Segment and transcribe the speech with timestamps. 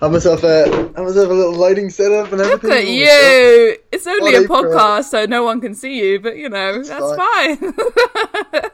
[0.00, 2.70] Have myself a have myself a little lighting setup and everything.
[2.70, 3.76] Look at you!
[3.90, 6.84] It's only a What a podcast, so no one can see you, but you know,
[6.84, 7.58] that's fine.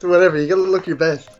[0.00, 1.39] Do Whatever, you gotta look your best.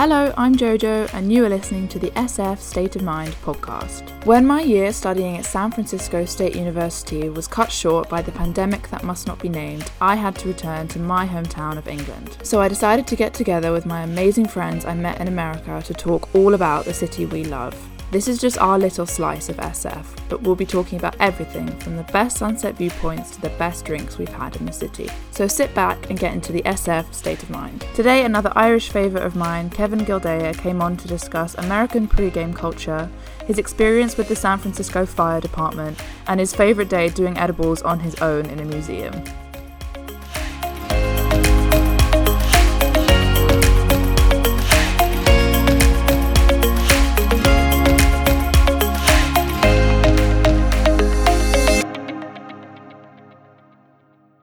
[0.00, 4.24] Hello, I'm Jojo, and you are listening to the SF State of Mind podcast.
[4.24, 8.88] When my year studying at San Francisco State University was cut short by the pandemic
[8.88, 12.38] that must not be named, I had to return to my hometown of England.
[12.42, 15.92] So I decided to get together with my amazing friends I met in America to
[15.92, 17.76] talk all about the city we love.
[18.10, 21.96] This is just our little slice of SF, but we'll be talking about everything from
[21.96, 25.08] the best sunset viewpoints to the best drinks we've had in the city.
[25.30, 27.86] So sit back and get into the SF state of mind.
[27.94, 33.08] Today, another Irish favourite of mine, Kevin Gildea, came on to discuss American pre-game culture,
[33.46, 38.00] his experience with the San Francisco Fire Department, and his favourite day doing edibles on
[38.00, 39.22] his own in a museum.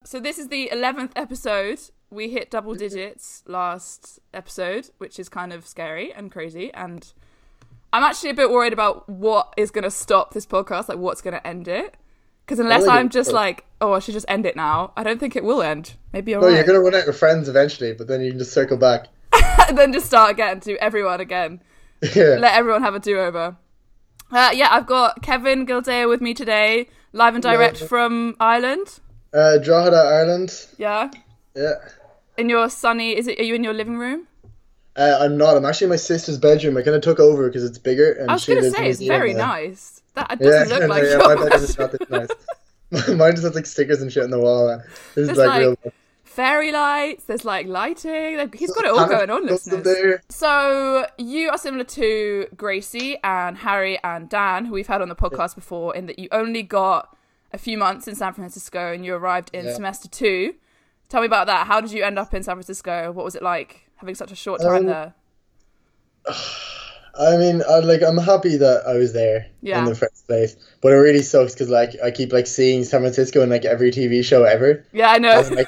[0.08, 1.82] So this is the 11th episode.
[2.10, 6.74] We hit double digits last episode, which is kind of scary and crazy.
[6.74, 7.12] And
[7.92, 11.20] I'm actually a bit worried about what is going to stop this podcast, like what's
[11.22, 11.96] going to end it.
[12.46, 15.20] Because unless really I'm just like, oh, I should just end it now, I don't
[15.20, 15.96] think it will end.
[16.14, 16.56] Maybe you're No, right.
[16.56, 19.08] you're gonna run out of friends eventually, but then you can just circle back.
[19.68, 21.62] and then just start again to everyone again.
[22.16, 22.38] Yeah.
[22.40, 23.58] Let everyone have a do over.
[24.32, 27.88] Uh, yeah, I've got Kevin Gildea with me today, live and direct Yeah.
[27.88, 29.02] from Ireland.
[29.34, 30.68] Uh, Drogheda, Ireland.
[30.78, 31.12] Yeah.
[31.56, 31.74] Yeah.
[32.38, 33.40] In your sunny, is it?
[33.40, 34.28] Are you in your living room?
[34.96, 35.58] Uh, I'm not.
[35.58, 36.78] I'm actually in my sister's bedroom.
[36.78, 38.14] I kind of took over because it's bigger.
[38.14, 39.48] And I was going to say it's very now.
[39.48, 40.02] nice.
[40.16, 42.30] That Yeah, doesn't look like yeah, my bedroom is not this nice.
[43.10, 44.82] Mine just has like stickers and shit on the wall.
[45.14, 45.78] This is like, like real.
[46.24, 47.26] fairy lights.
[47.26, 48.38] There's like lighting.
[48.38, 50.20] like, He's got it all going on, listeners.
[50.30, 55.16] So you are similar to Gracie and Harry and Dan, who we've had on the
[55.16, 57.17] podcast before, in that you only got
[57.58, 59.74] a few months in San Francisco and you arrived in Yeah.
[59.74, 60.54] semester two.
[61.10, 61.66] Tell me about that.
[61.68, 63.12] How did you end up in San Francisco?
[63.12, 65.14] What was it like having such a short time Um, there?
[67.20, 69.80] I mean, I like I'm happy that I was there Yeah.
[69.80, 73.02] in the first place, but it really sucks because like I keep like seeing San
[73.02, 75.40] Francisco in like every TV show ever, Yeah, I know.
[75.40, 75.68] and, like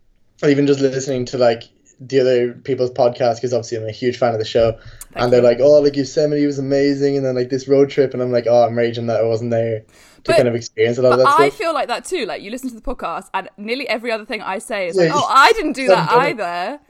[0.46, 1.62] even just listening to like
[2.02, 4.78] the other people's podcast because obviously I'm a huge fan of the show,
[5.14, 5.46] and they're you.
[5.46, 8.46] like, oh, like Yosemite was amazing, and then like this road trip, and I'm like,
[8.46, 9.82] oh, I'm raging that I wasn't there
[10.24, 12.26] But- kind of experience a lot of that I feel like that too.
[12.26, 15.10] Like you listen to the podcast, and nearly every other thing I say is like,
[15.12, 16.30] "Oh, I didn't do that haven't done it.
[16.30, 16.80] either."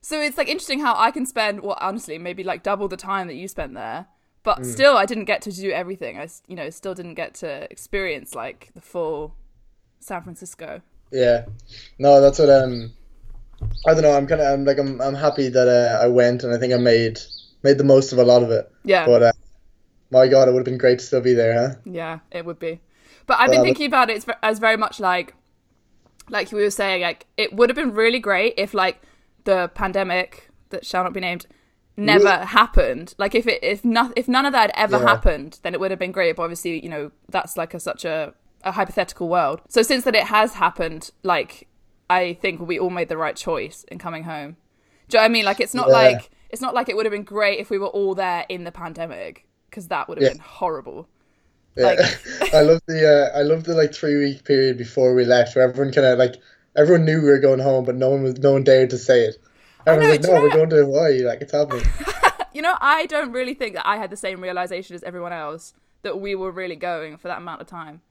[0.00, 3.28] So it's like interesting how I can spend, well, honestly, maybe like double the time
[3.28, 4.06] that you spent there,
[4.42, 4.66] but Mm.
[4.66, 6.18] still, I didn't get to do everything.
[6.18, 9.36] I, you know, still didn't get to experience like the full
[10.00, 10.80] San Francisco.
[11.12, 11.44] Yeah,
[11.98, 12.90] no, that's what um,
[13.86, 14.12] I don't know.
[14.12, 16.72] I'm kind of I'm like I'm I'm happy that uh, I went, and I think
[16.72, 17.20] I made
[17.62, 18.68] made the most of a lot of it.
[18.84, 19.32] Yeah, But uh,
[20.12, 21.74] my God, it would have been great to still be there, huh?
[21.84, 22.80] yeah, it would be.
[23.26, 25.34] But I've been Well, thinking about it as, very much like,
[26.28, 29.00] like we were saying, like it would have been really great if like
[29.44, 31.46] the pandemic that shall not be named
[31.96, 33.14] never happened.
[33.18, 35.04] Like if it if not if none of that had ever Yeah.
[35.04, 36.36] happened, then it would have been great.
[36.36, 38.34] But obviously, you know, that's like a such a
[38.64, 39.60] a hypothetical world.
[39.68, 41.68] So since that it has happened, like
[42.08, 44.56] I think we all made the right choice in coming home.
[45.08, 45.44] Do you know what I mean?
[45.44, 45.94] Like it's not Yeah.
[45.94, 48.64] like it's not like it would have been great if we were all there in
[48.64, 50.32] the pandemic because that would have Yeah.
[50.34, 51.08] been horrible.
[51.76, 51.84] Yeah.
[51.86, 55.56] Like- I love the uh, I love the like three week period before we left,
[55.56, 56.34] where everyone kind of like
[56.76, 59.22] everyone knew we were going home, but no one was no one dared to say
[59.22, 59.36] it.
[59.86, 61.84] Everyone know, was like, "No, we're know- going to Hawaii." Like it's happening.
[62.54, 65.72] You know, I don't really think that I had the same realization as everyone else
[66.02, 68.02] that we were really going for that amount of time.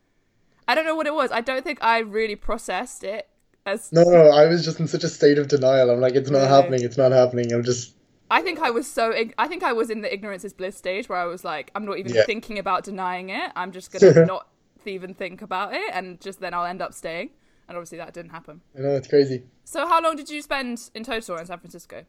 [0.67, 1.31] I don't know what it was.
[1.31, 3.29] I don't think I really processed it
[3.67, 5.91] as No, no, I was just in such a state of denial.
[5.91, 6.81] I'm like, "It's not happening.
[6.83, 7.93] It's not happening." I'm just
[8.31, 10.75] I think I was so ig- I think I was in the ignorance is bliss
[10.77, 12.23] stage where I was like I'm not even Yeah.
[12.25, 13.51] thinking about denying it.
[13.55, 14.47] I'm just going to not
[14.85, 17.29] even think about it and just then I'll end up staying.
[17.67, 18.61] And obviously that didn't happen.
[18.75, 19.43] you know it's crazy.
[19.65, 22.03] So how long did you spend in total in San Francisco?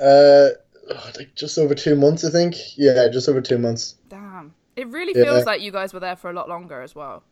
[0.00, 0.50] Uh,
[0.90, 2.54] oh, like just over two months, I think.
[2.76, 3.96] Yeah, just over two months.
[4.08, 4.54] Damn.
[4.76, 5.24] It really Yeah.
[5.24, 7.22] feels like you guys were there for a lot longer as well.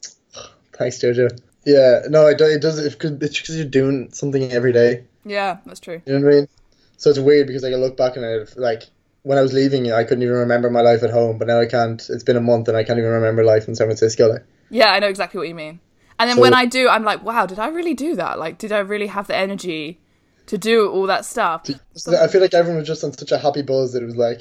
[0.72, 1.28] Thanks, Jojo.
[1.64, 2.78] Yeah, no, it, it does.
[2.78, 5.04] It, it's because you're doing something every day.
[5.24, 6.02] Yeah, that's true.
[6.06, 6.48] You know what I mean?
[6.96, 8.84] So it's weird because like I look back and it like
[9.22, 11.38] when I was leaving, I couldn't even remember my life at home.
[11.38, 12.00] But now I can't.
[12.10, 14.28] It's been a month and I can't even remember life in San Francisco.
[14.28, 15.80] Like, Yeah, I know exactly what you mean.
[16.18, 18.38] And then So- when I do, I'm like, wow, did I really do that?
[18.38, 19.98] Like, did I really have the energy
[20.46, 21.68] to do all that stuff?
[21.94, 24.16] so I feel like everyone was just on such a happy buzz that it was
[24.16, 24.38] like,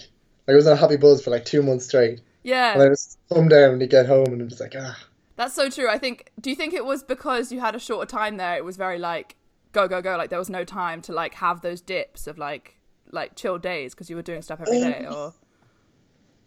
[0.47, 2.21] like I was on a happy buzz for like two months straight.
[2.44, 4.97] Yeah, And I just come down you get home and it was like, ah,
[5.38, 5.89] that's so true.
[5.89, 6.29] I think.
[6.39, 8.57] Do you think it was because you had a shorter time there?
[8.57, 9.35] It was very like
[9.73, 10.15] go go go.
[10.15, 12.79] Like there was no time to like have those dips of like
[13.11, 15.05] like chill days because you were doing stuff every day.
[15.09, 15.33] Or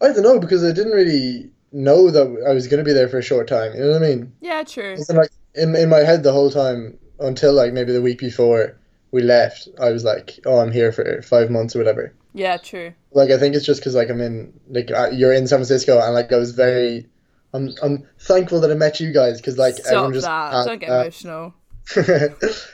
[0.01, 3.07] I don't know because I didn't really know that I was going to be there
[3.07, 3.73] for a short time.
[3.73, 4.33] You know what I mean?
[4.41, 4.97] Yeah, true.
[5.07, 8.79] And like in in my head the whole time until like maybe the week before
[9.11, 12.13] we left, I was like, oh, I'm here for five months or whatever.
[12.33, 12.93] Yeah, true.
[13.11, 15.99] Like I think it's just because like I'm in like uh, you're in San Francisco
[15.99, 17.07] and like I was very.
[17.53, 20.65] I'm, I'm thankful that I met you guys because like Stop everyone just that.
[20.65, 21.53] Don't get that- emotional.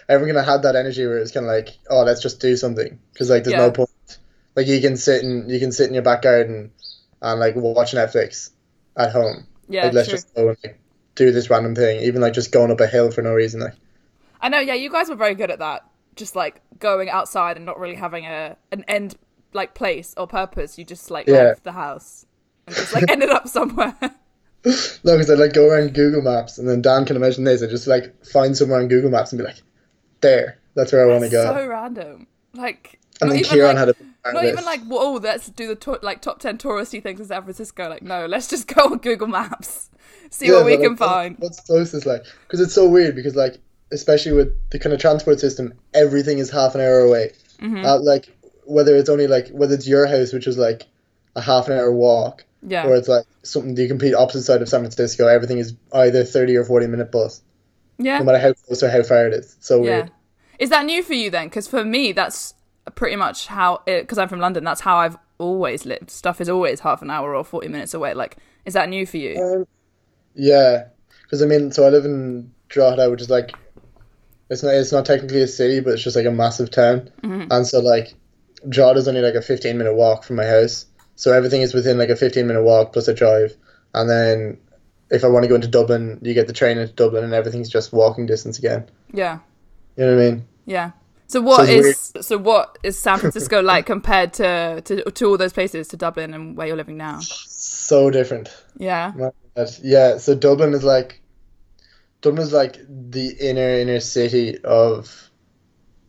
[0.10, 3.00] everyone gonna had that energy where it's kind of like, oh, let's just do something
[3.13, 3.68] because like there's Yeah.
[3.68, 3.89] no point.
[4.56, 6.71] Like you can sit and you can sit in your back garden
[7.21, 8.51] and like watch Netflix
[8.98, 9.48] at home.
[9.68, 10.18] Yeah, like let's true.
[10.18, 10.80] just go and like
[11.15, 13.60] do this random thing, even like just going up a hill for no reason.
[13.62, 13.75] Like
[14.42, 15.86] I know, yeah, you guys were very good at that.
[16.15, 19.15] Just like going outside and not really having a an end
[19.54, 20.77] like place or purpose.
[20.77, 21.33] You just like Yeah.
[21.33, 22.25] left the house
[22.68, 23.95] and just like ended up somewhere.
[24.65, 27.62] No, because I like go around Google Maps and then Dan can imagine this.
[27.62, 29.62] I just like find somewhere on Google Maps and be like,
[30.21, 31.44] there, that's where I want to go.
[31.44, 32.27] so random.
[32.54, 35.68] Like and not then even Kieran like, had a not even like whoa, let's do
[35.68, 37.89] the to- like top ten touristy things in San Francisco.
[37.89, 39.89] Like no, let's just go on Google Maps,
[40.30, 41.36] see what we but, can find.
[41.39, 42.24] What's closest like?
[42.48, 43.15] Because it's so weird.
[43.15, 43.60] Because like,
[43.92, 47.33] especially with the kind of transport system, everything is half an hour away.
[47.60, 47.83] Mhm.
[47.83, 48.30] Uh, like
[48.65, 50.88] whether it's only like whether it's your house, which is like
[51.36, 54.69] a half an hour walk, Yeah, or it's like something the complete opposite side of
[54.69, 55.27] San Francisco.
[55.27, 57.42] Everything is either thirty or forty minute bus,
[57.98, 59.57] yeah, no matter how close or how far it is.
[59.60, 59.98] So yeah.
[59.98, 60.12] weird.
[60.60, 61.48] Is that new for you then?
[61.48, 62.54] Because for me, that's
[62.95, 63.81] pretty much how.
[63.86, 66.10] Because I'm from London, that's how I've always lived.
[66.10, 68.13] Stuff is always half an hour or forty minutes away.
[68.13, 69.42] Like, is that new for you?
[69.42, 69.68] Um,
[70.36, 70.86] yeah,
[71.24, 73.51] because I mean, so I live in Drogheda, which is like,
[74.50, 77.48] it's not it's not technically a city, but it's just like a massive town, Mhm.
[77.51, 78.13] and so like,
[78.69, 82.10] Drogheda's only like a fifteen minute walk from my house, so everything is within like
[82.10, 83.56] a fifteen minute walk plus a drive,
[83.94, 84.57] and then
[85.10, 87.69] if I want to go into Dublin, you get the train into Dublin, and everything's
[87.69, 88.89] just walking distance again.
[89.13, 89.39] Yeah,
[89.95, 90.45] You know what I mean?
[90.65, 90.92] yeah.
[91.27, 95.38] So what it's is so what is San Francisco like compared to, to to all
[95.38, 97.19] those places to Dublin and where you're living now?
[97.19, 98.56] So different.
[98.77, 99.13] Yeah,
[99.81, 101.21] Yeah, so Dublin is like
[102.21, 105.30] Dublin is like the inner inner city of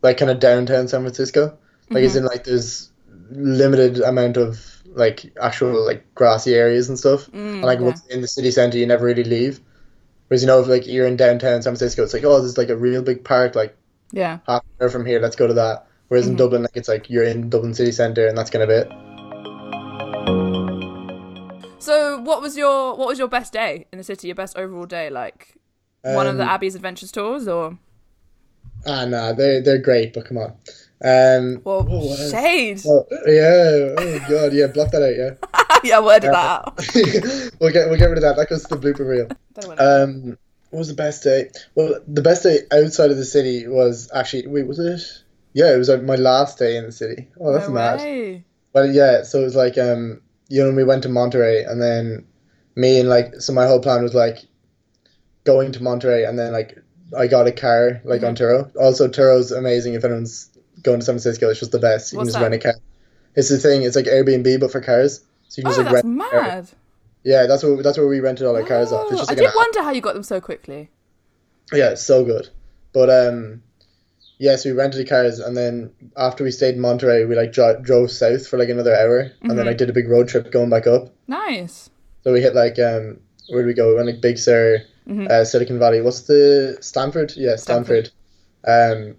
[0.01, 1.57] like kind of downtown San Francisco.
[1.89, 2.25] Like it's mm-hmm.
[2.25, 2.91] in like there's
[3.31, 7.27] limited amount of like actual like grassy areas and stuff.
[7.31, 7.85] Mm, and like yeah.
[7.85, 9.59] once in the city center you never really leave.
[10.27, 12.69] Whereas you know if like you're in downtown San Francisco it's like, oh there's like
[12.69, 13.77] a real big park like
[14.11, 14.39] yeah.
[14.47, 15.85] half an hour from here, let's go to that.
[16.07, 16.29] Whereas Mhm.
[16.31, 18.87] in Dublin like it's like you're in Dublin city centre and that's kind of it.
[21.79, 24.27] So what was your what was your best day in the city?
[24.27, 25.09] Your best overall day?
[25.09, 25.55] Like
[26.01, 27.77] one of the Um, Abbey's adventures tours, or
[28.87, 30.53] Ah nah, they're they're great, but come on.
[31.03, 32.81] Um well, oh, shade.
[32.87, 33.95] Oh, yeah.
[33.97, 34.53] Oh god.
[34.53, 34.67] Yeah.
[34.67, 35.15] Block that out.
[35.15, 35.79] Yeah.
[35.83, 36.79] yeah, we'll edit that out.
[37.59, 38.35] we'll get we'll get rid of that.
[38.37, 39.27] That goes to the blooper reel.
[39.77, 40.37] Um,
[40.69, 41.51] what was the best day?
[41.75, 45.01] Well, the best day outside of the city was actually wait, was it?
[45.53, 47.29] Yeah, it was uh, my last day in the city.
[47.39, 47.99] Oh, that's no mad.
[47.99, 48.43] way.
[48.73, 49.23] Well, yeah.
[49.23, 52.25] So it was like um, you know, we went to Monterey, and then
[52.75, 54.39] me and like, so my whole plan was like
[55.45, 56.77] going to Monterey, and then like
[57.17, 58.69] I got a car like on Turo.
[58.75, 59.93] Also, Turo's amazing.
[59.93, 60.49] If anyone's
[60.85, 62.13] going to San Francisco, it's just the best.
[62.13, 62.49] You What's can just that?
[62.51, 62.81] rent a car.
[63.35, 63.83] It's the thing.
[63.83, 65.21] It's like Airbnb, but for cars.
[65.49, 66.31] So you can Oh, just like that's rent.
[66.31, 66.41] car.
[66.41, 66.69] mad.
[67.23, 69.05] Yeah, that's what that's where we rented all our cars off.
[69.11, 70.89] It's Oh, just I did wonder how you got them so quickly.
[71.73, 72.49] Yeah, it's so good.
[72.93, 73.63] But um,
[74.37, 77.51] yeah, so we rented the cars, and then after we stayed in Monterey, we like
[77.51, 79.67] dro- drove south for like another hour, and then.
[79.67, 81.13] I did a big road trip going back up.
[81.27, 81.89] Nice.
[82.23, 83.19] So we hit like um,
[83.49, 83.89] where did we go?
[83.89, 85.29] We went like Big Sur, Mhm.
[85.29, 86.01] uh, Silicon Valley.
[86.01, 87.33] What's the Stanford?
[87.35, 88.11] Yeah, Stanford.
[88.63, 89.09] Stanford.
[89.09, 89.15] Um,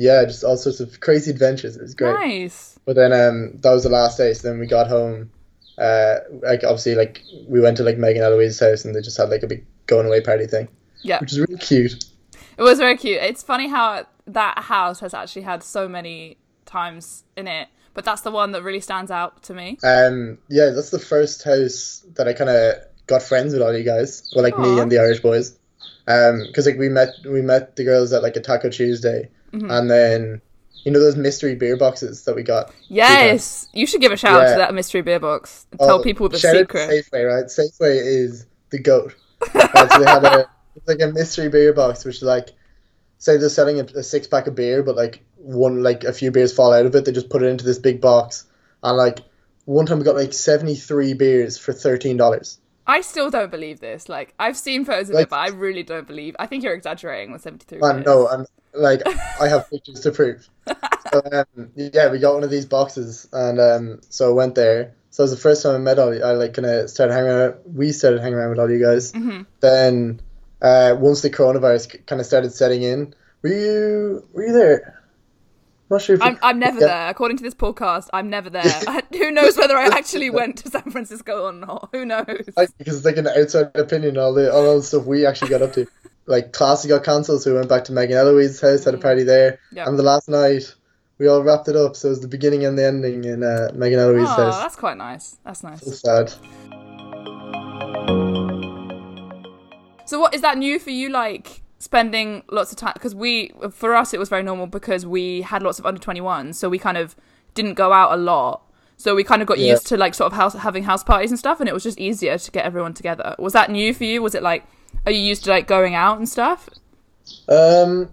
[0.00, 1.76] yeah, just all sorts of crazy adventures.
[1.76, 2.14] It was great.
[2.14, 2.78] Nice.
[2.86, 4.32] But then um, that was the last day.
[4.32, 5.30] So then we got home.
[5.76, 9.28] Uh, like obviously, like we went to like Megan Eloise's house, and they just had
[9.28, 10.68] like a big going away party thing,
[11.02, 12.02] Yeah, which is really cute.
[12.56, 13.20] it was very cute.
[13.22, 18.22] It's funny how that house has actually had so many times in it, but that's
[18.22, 19.76] the one that really stands out to me.
[19.82, 22.74] Um, yeah, that's the first house that I kind of
[23.06, 24.30] got friends with all you guys.
[24.34, 25.58] Well, like me and the Irish boys.
[26.06, 29.70] Um, because like we met we met the girls at like a Taco Tuesday, Mhm.
[29.70, 30.40] and then
[30.84, 32.72] you know those mystery beer boxes that we got.
[32.88, 35.66] Yes, you should give a shout out to that mystery beer box.
[35.72, 37.04] and Tell Oh, people the shout out to secret.
[37.12, 37.44] Safeway, right?
[37.46, 39.14] Safeway is the goat.
[39.54, 42.50] Right, so they had a it's like a mystery beer box, which is like
[43.18, 46.30] say they're selling a, a six pack of beer, but like one like a few
[46.30, 47.04] beers fall out of it.
[47.04, 48.44] They just put it into this big box,
[48.82, 49.20] and like
[49.66, 52.58] one time we got like seventy three beers for thirteen dollars.
[52.86, 54.08] I still don't believe this.
[54.08, 56.34] Like, I've seen photos of Like- it, but I really don't believe.
[56.38, 57.78] I think you're exaggerating with 73.
[57.78, 58.06] Man, beers.
[58.06, 59.02] no, I'm like
[59.40, 60.48] I have pictures to prove.
[60.66, 64.94] So, um, yeah, we got one of these boxes, and um, so I went there.
[65.10, 66.12] So it was the first time I met all.
[66.24, 67.68] I like kind of started hanging out.
[67.68, 69.12] We started hanging around with all you guys.
[69.12, 69.44] Mhm.
[69.60, 70.20] Then,
[70.62, 74.99] uh, once the coronavirus kind of started setting in, were you were you there?
[75.90, 76.86] Not sure if I'm, I'm never Yeah.
[76.86, 77.08] there.
[77.10, 78.62] According to this podcast, I'm never there.
[79.12, 81.88] Who knows whether I actually went to San Francisco or not?
[81.92, 82.24] Who knows?
[82.46, 85.72] Because it's like an outside opinion, all the all the stuff we actually got up
[85.74, 85.86] to.
[86.26, 89.24] Like classy got cancelled, so we went back to Megan Eloise's house, had a party
[89.24, 89.88] there, Yeah.
[89.88, 90.74] and the last night
[91.18, 91.96] we all wrapped it up.
[91.96, 94.58] So it was the beginning and the ending in uh, Megan Eloise's Oh, house.
[94.58, 95.38] that's quite nice.
[95.44, 95.80] That's nice.
[95.84, 96.32] So sad.
[100.06, 101.08] So, what is that new for you?
[101.08, 105.40] Like spending lots of time because we, for us, it was very normal because we
[105.40, 107.16] had lots of under 21s, so we kind of
[107.54, 108.62] didn't go out a lot.
[108.96, 109.72] So we kind of got Yeah.
[109.72, 111.98] used to like sort of house having house parties and stuff, and it was just
[111.98, 113.34] easier to get everyone together.
[113.38, 114.22] Was that new for you?
[114.22, 114.64] Was it like,
[115.06, 116.68] are you used to like going out and stuff?
[117.48, 118.10] Um,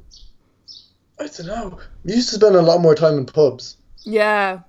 [1.19, 1.79] I don't know.
[2.05, 3.75] We used to spend a lot more time in pubs.
[4.05, 4.59] Yeah,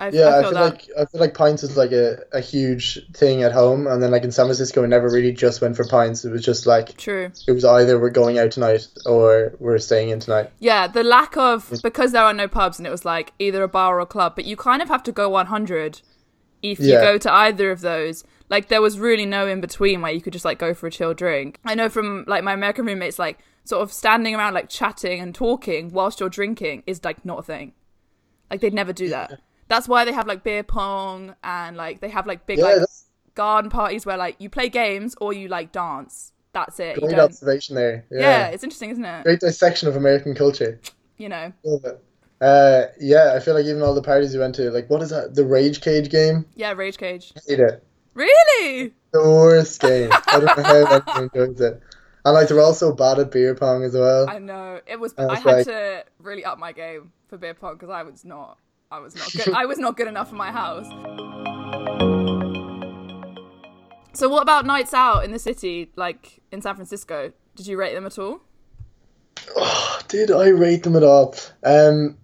[0.00, 0.60] I, Yeah, I I feel feel, that.
[0.72, 4.10] like I feel like pints is like a, a huge thing at home, and then
[4.10, 6.24] like in San Francisco, we never really just went for pints.
[6.24, 7.30] It was just like True.
[7.46, 10.50] it was either we're going out tonight or we're staying in tonight.
[10.58, 11.82] Yeah, the lack of mm.
[11.82, 14.34] because there are no pubs and it was like either a bar or a club,
[14.34, 16.00] but you kind of have to go 100
[16.62, 17.00] if you Yeah.
[17.00, 18.24] go to either of those.
[18.48, 20.90] Like there was really no in between where you could just like go for a
[20.90, 21.58] chill drink.
[21.64, 25.34] I know from like my American roommates, like sort of standing around like chatting and
[25.34, 27.72] talking whilst you're drinking is like not a thing.
[28.50, 29.40] Like they'd never do that.
[29.70, 32.78] That's why they have like beer pong and like they have like big Yeah, like
[32.80, 33.04] that's
[33.36, 36.32] garden parties where like you play games or you like dance.
[36.52, 36.98] That's it.
[36.98, 38.04] Great observation there.
[38.10, 38.20] Yeah.
[38.20, 38.46] Yeah.
[38.48, 39.22] it's interesting, isn't it?
[39.22, 40.80] great dissection of American culture.
[41.18, 41.52] You know.
[41.62, 42.02] Love it.
[42.40, 45.10] Uh, yeah, I feel like even all the parties you went to, like what is
[45.10, 45.36] that?
[45.36, 46.46] The Rage Cage game.
[46.56, 47.32] Yeah, Rage Cage.
[47.36, 47.84] I Hate it.
[48.14, 48.92] Really?
[49.12, 50.10] The worst game.
[50.12, 51.80] I don't know how anyone enjoys it.
[52.24, 54.28] And like they're all so bad at beer pong as well.
[54.28, 55.14] I know it was.
[55.16, 58.24] And I had like- to really up my game for beer pong because I was
[58.24, 58.58] not.
[58.92, 59.54] I was not good.
[59.54, 60.86] I was not good enough for my house.
[64.12, 67.32] So what about nights out in the city, like in San Francisco?
[67.54, 68.40] Did you rate them at all?
[69.56, 71.36] Oh, did I rate them at all?
[71.62, 72.18] Um,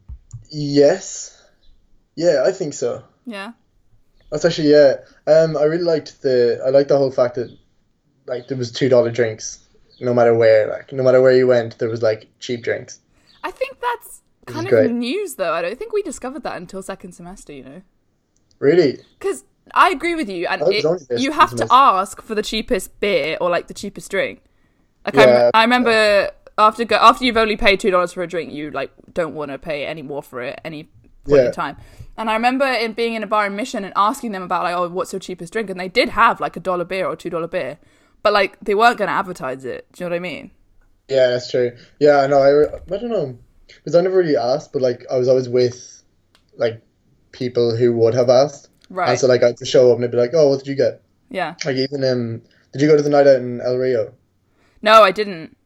[0.51, 1.41] yes.
[2.17, 3.05] Yeah, I think so.
[3.25, 3.53] Yeah.
[4.33, 4.97] That's actually yeah.
[5.29, 6.61] Um, I really liked the.
[6.67, 7.57] I liked the whole fact that,
[8.27, 9.61] like, there was two dollar drinks,
[10.01, 10.69] no matter where.
[10.69, 12.99] Like, no matter where you went, there was like cheap drinks.
[13.45, 14.91] I think that's kind of great.
[14.91, 15.53] news, though.
[15.53, 17.53] I don't think we discovered that until second semester.
[17.53, 17.83] You know.
[18.59, 18.99] Really?
[19.19, 20.85] Because I agree with you, and it,
[21.21, 24.43] you have to ask for the cheapest beer or like the cheapest drink.
[25.05, 25.43] Like I, Yeah.
[25.43, 28.71] rem- I remember after go- after you've only paid two dollars for a drink, you
[28.71, 30.85] like don't want to pay any more for it any
[31.25, 31.47] point Yeah.
[31.47, 31.77] in time.
[32.17, 34.75] And I remember in being in a bar in Mission and asking them about like,
[34.75, 35.69] oh, what's your cheapest drink?
[35.69, 37.79] And they did have like a dollar beer or two dollar beer,
[38.23, 39.87] but like they weren't going to advertise it.
[39.93, 40.51] Do you know what I mean?
[41.09, 41.73] Yeah, that's true.
[42.01, 42.39] Yeah, I know.
[42.41, 43.39] I, I don't know
[43.69, 46.03] because I never really asked, but like I was always with
[46.57, 46.83] like
[47.33, 49.11] people who would have asked, Right.
[49.11, 50.75] and so like I'd just show up and they'd be like, "Oh, what did you
[50.75, 51.55] get?" yeah.
[51.65, 52.43] Like even um,
[52.73, 54.13] did you go to the night out in El Rio?
[54.83, 55.57] No, I didn't.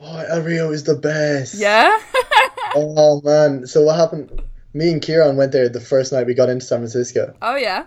[0.00, 1.54] Oh, El Rio is the best.
[1.54, 1.96] Yeah.
[2.78, 3.66] Oh man.
[3.66, 4.42] So what happened?
[4.74, 7.34] Me and Kieran went there the first night we got into San Francisco.
[7.40, 7.86] oh yeah.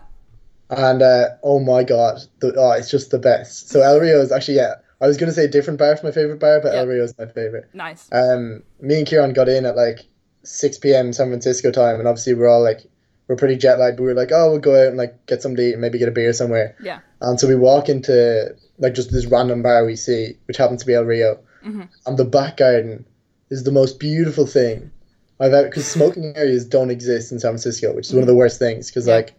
[0.71, 3.69] And uh, oh my god, the, oh, it's just the best.
[3.69, 4.75] So El Rio is actually yeah.
[5.01, 6.79] I was gonna say a different bar for my favorite bar, but Yeah.
[6.79, 7.65] El Rio is my favorite.
[7.73, 8.07] Nice.
[8.11, 9.99] Um, me and Kieran got in at like
[10.43, 11.13] six p.m.
[11.13, 12.81] San Francisco time, and obviously we're all like
[13.27, 13.97] we're pretty jet lagged.
[13.97, 15.81] But we were like, oh, we'll go out and like get something to eat and
[15.81, 16.75] maybe get a beer somewhere.
[16.81, 16.99] Yeah.
[17.21, 20.85] And so we walk into like just this random bar we see, which happens to
[20.87, 21.87] be El Rio, Mhm.
[22.05, 23.05] and the back garden
[23.49, 24.91] is the most beautiful thing
[25.39, 25.67] I've ever.
[25.67, 28.87] Because smoking areas don't exist in San Francisco, which is one of the worst things.
[28.89, 29.15] Because Yeah.
[29.15, 29.33] like,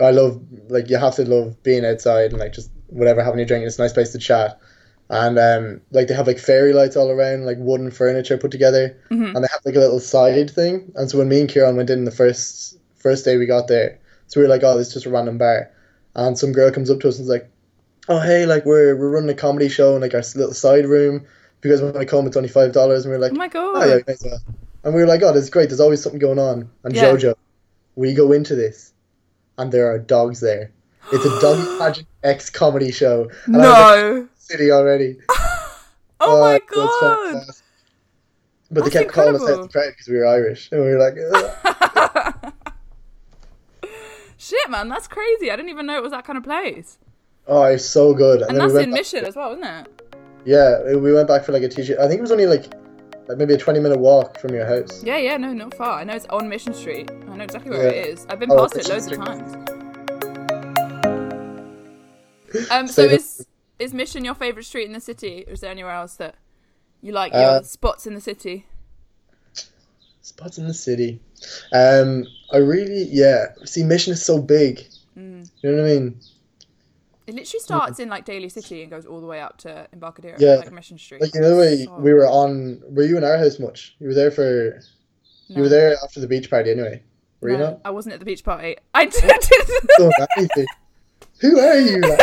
[0.00, 3.44] I love like you have to love being outside and like just whatever having a
[3.44, 3.64] drink.
[3.66, 4.58] It's a nice place to chat.
[5.10, 8.96] And um, like they have like fairy lights all around, like wooden furniture put together,
[9.10, 9.34] Mhm.
[9.34, 10.92] and they have like a little side thing.
[10.96, 13.98] And so when me and Kieran went in the first first day we got there,
[14.26, 15.70] so we were like, oh, this is just a random bar,
[16.14, 17.48] and some girl comes up to us and is like,
[18.10, 21.24] oh hey, like we're we're running a comedy show in like our little side room.
[21.58, 23.36] If you guys want to come, it's only five dollars, and we are like, Oh
[23.36, 23.76] my god.
[23.82, 24.40] oh yeah, well.
[24.84, 25.68] And we were like, oh, this is great.
[25.70, 26.70] There's always something going on.
[26.84, 27.12] And Yeah.
[27.14, 27.34] Jojo,
[27.96, 28.92] we go into this,
[29.56, 30.70] and there are dogs there.
[31.12, 33.28] It's a doggy pageant X comedy show.
[33.46, 34.28] And no.
[34.48, 35.16] City already.
[36.20, 37.44] Oh my god.
[38.72, 39.62] But That's they kept calling us incredible.
[39.64, 41.14] out the crowd because we were Irish, and we were like,
[44.36, 45.48] Shit, man, that's crazy.
[45.52, 46.98] I didn't even know it was that kind of place.
[47.46, 50.10] "Oh, it's so good." And then that's we in Mission as well, isn't it?
[50.44, 52.00] Yeah, we went back for like a t-shirt.
[52.00, 52.66] I think it was only like,
[53.28, 55.04] like maybe a twenty-minute walk from your house.
[55.04, 56.00] Yeah, yeah, no, not far.
[56.00, 57.12] I know it's on Mission Street.
[57.30, 57.90] I know exactly where Yeah.
[57.90, 58.26] it is.
[58.28, 59.54] I've been Oh, past it it's loads of times.
[62.72, 63.46] Um, so is
[63.78, 66.34] is Mission your favourite street in the city, or is there anywhere else that
[67.00, 68.66] you like your Uh, spots in the city?
[70.22, 71.20] Spots in the city.
[71.72, 73.46] Um, I really, yeah.
[73.64, 74.84] See, Mission is so big.
[75.16, 75.48] Mm.
[75.62, 76.20] You know what I mean?
[77.26, 80.36] It literally starts in like Daly City and goes all the way up to Embarcadero,
[80.38, 80.56] Yeah.
[80.56, 81.20] like Mission Street.
[81.20, 82.82] Like you know, the way we were on.
[82.88, 83.94] Were you in our house much?
[83.98, 84.80] You were there for
[85.46, 87.02] You were there after the beach party anyway.
[87.40, 87.80] Were you No, not?
[87.84, 88.76] I wasn't at the beach party.
[88.94, 89.22] I did.
[89.98, 90.14] Don't.
[91.40, 92.00] Who are you?
[92.00, 92.18] man?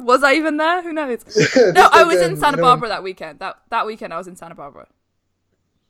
[0.04, 0.82] was I even there?
[0.82, 1.24] Who knows?
[1.56, 3.38] No, I was in Santa Barbara that weekend.
[3.40, 4.86] That that weekend I was in Santa Barbara.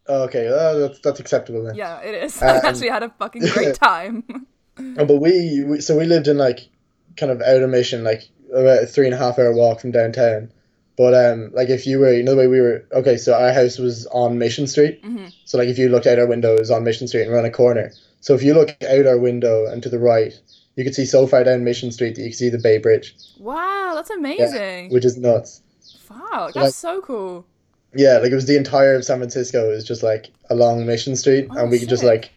[0.06, 1.74] Oh, okay, uh, that's that's acceptable then.
[1.74, 2.40] Yeah, it is.
[2.42, 4.46] Um, I actually had a fucking great time.
[4.78, 6.68] Oh, but we, we so we lived in like
[7.16, 9.92] kind of out of mission, like about a three and a half hour walk from
[9.92, 10.50] downtown.
[10.96, 12.84] But um, like if you were, you know, the way we were.
[12.92, 15.02] Okay, so our house was on Mission Street.
[15.02, 15.32] Mhm.
[15.44, 17.46] So like if you looked out our window, it was on Mission Street and around
[17.46, 17.92] a corner.
[18.20, 20.38] So if you look out our window and to the right,
[20.76, 23.14] you could see so far down Mission Street that you could see the Bay Bridge,
[23.38, 24.90] Wow, that's amazing.
[24.90, 25.62] which is nuts.
[26.00, 27.46] Fuck, that's like- so cool.
[27.94, 31.48] Yeah, like it was the entire of San Francisco is just like along Mission Street,
[31.50, 32.30] Oh, and we could just like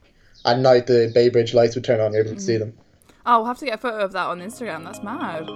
[0.45, 2.71] at night the Bay Bridge lights would turn on, you're able to see mm-hmm.
[2.71, 2.77] them.
[3.25, 4.83] Oh, we'll have to get a photo of that on Instagram.
[4.83, 5.47] That's mad.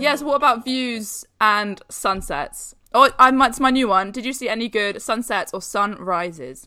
[0.00, 2.74] Yes, what about views and sunsets?
[2.92, 4.10] Oh, I might, it's my new one.
[4.10, 6.66] Did you see any good sunsets or sunrises?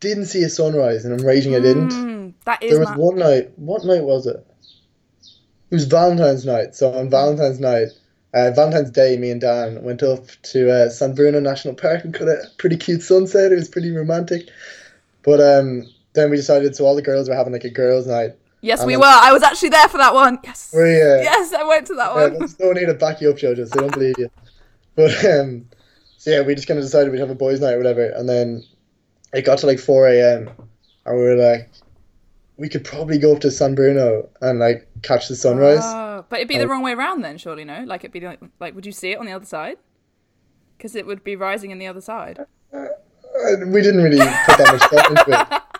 [0.00, 1.90] Didn't see a sunrise, and I'm raging I didn't.
[1.90, 2.98] Mm, that is There was mad.
[2.98, 3.50] one night.
[3.56, 4.44] What night was it?
[5.70, 6.74] It was Valentine's night.
[6.76, 7.88] So on Valentine's night,
[8.32, 12.12] uh, Valentine's Day, me and Dan went up to uh, San Bruno National Park and
[12.14, 13.50] got a pretty cute sunset.
[13.52, 14.48] It was pretty romantic.
[15.24, 18.30] But um, then we decided, so all the girls were having like a girls' night.
[18.60, 19.06] Yes, we then- were.
[19.06, 20.38] I was actually there for that one.
[20.44, 20.70] Yes.
[20.72, 21.22] Were you?
[21.24, 22.48] Yes, I went to that Uh, one.
[22.60, 23.68] no need to back you up, Jojo.
[23.76, 24.30] I don't believe you.
[24.94, 25.66] But um,
[26.16, 28.28] so yeah, we just kind of decided we'd have a boys' night or whatever, and
[28.28, 28.64] then
[29.32, 30.50] it got to like four a.m.
[31.06, 31.70] and we were like,
[32.56, 35.80] we could probably go up to San Bruno and like catch the sunrise.
[35.82, 36.68] Oh, but it'd be the Oh.
[36.68, 37.84] wrong way around then, surely, no?
[37.84, 39.76] Like it'd be like, like would you see it on the other side?
[40.76, 42.44] Because it would be rising in the other side.
[42.72, 42.86] Uh,
[43.66, 45.62] we didn't really put that much thought into it.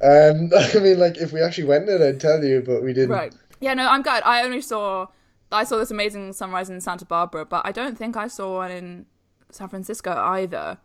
[0.00, 3.10] Um, I mean, like if we actually went it, I'd tell you, but we didn't.
[3.10, 3.34] Right.
[3.60, 4.22] Yeah, no, I'm glad.
[4.24, 5.08] I only saw
[5.50, 8.70] I saw this amazing sunrise in Santa Barbara, but I don't think I saw one
[8.70, 9.06] in
[9.50, 10.78] San Francisco either.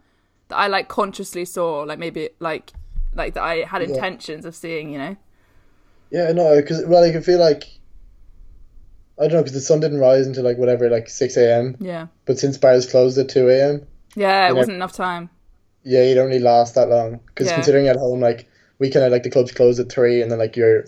[0.50, 2.72] That I like consciously saw, like maybe like
[3.14, 3.90] like that I had Yeah.
[3.90, 5.16] intentions of seeing, you know.
[6.12, 7.64] Yeah, no, because well, I can feel like
[9.20, 11.76] I don't know because the sun didn't rise until like whatever, like six a.m.
[11.80, 12.08] Yeah.
[12.26, 15.30] But since bars closed at two a.m., Yeah, it wasn't enough time.
[15.84, 17.20] yeah, you don't really last that long.
[17.28, 17.56] Because Yeah.
[17.56, 18.48] considering at home, like
[18.80, 20.86] we kind of like the clubs close at three, and then like you're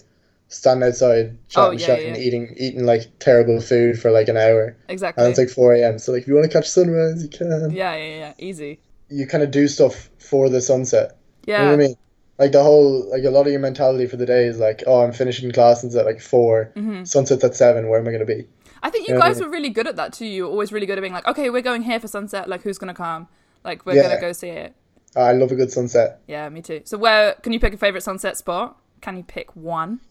[0.48, 2.18] standing outside Oh, chatting yeah, shit yeah.
[2.18, 5.24] eating eating like terrible food for like an hour, Exactly.
[5.24, 6.00] and it's like four a.m.
[6.00, 7.50] So like if you want to catch sunrise, you can.
[7.72, 8.80] yeah, yeah, yeah, easy.
[9.10, 11.18] You kind of do stuff for the sunset.
[11.46, 11.60] Yeah.
[11.60, 11.96] You know what I mean?
[12.38, 15.02] Like the whole, like a lot of your mentality for the day is like, oh,
[15.04, 17.04] I'm finishing classes at like 4 Mm-hmm.
[17.04, 17.88] Sunset's at seven.
[17.88, 18.46] Where am I gonna be?
[18.84, 20.26] I think you Yeah, guys were really good at that too.
[20.26, 22.50] You were always really good at being like, okay, we're going here for sunset.
[22.50, 23.28] Like, who's gonna come?
[23.64, 24.04] Like, we're Yeah.
[24.10, 24.76] gonna go see it.
[25.16, 26.20] I love a good sunset.
[26.28, 26.82] Yeah, me too.
[26.84, 28.78] So, where can you pick a favorite sunset spot?
[29.02, 30.02] Can you pick one?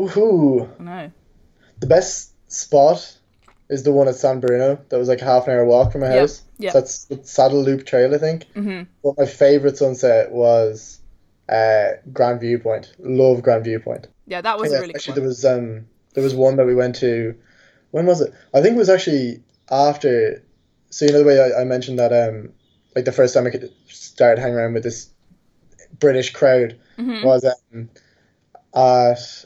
[0.00, 1.12] Ooh, No.
[1.78, 3.16] the best spot
[3.74, 4.78] is the one at San Bruno.
[4.88, 6.42] That was like a half an hour walk from my house.
[6.58, 6.72] yeah.
[6.72, 8.46] So that's the Saddle Loop Trail, I think.
[8.54, 11.00] hmm But my favorite sunset was
[11.48, 12.94] uh, Grand Viewpoint.
[12.98, 14.08] Love Grand Viewpoint.
[14.26, 16.96] Yeah, that was Yeah, really actually, there was um, there was one that we went
[16.96, 17.34] to.
[17.90, 18.32] When was it?
[18.54, 20.42] I think it was actually after.
[20.90, 22.52] So you know the way I, I mentioned that um,
[22.96, 25.10] like the first time I could start hanging around with this
[25.98, 27.22] British crowd Mhm.
[27.24, 27.88] was um,
[28.74, 29.44] at